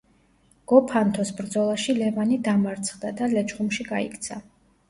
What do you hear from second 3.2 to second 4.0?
და ლეჩხუმში